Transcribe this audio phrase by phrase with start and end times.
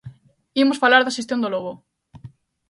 [0.63, 1.73] Imos falar da xestión do lobo.